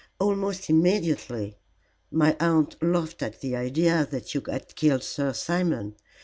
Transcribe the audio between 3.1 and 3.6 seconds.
at the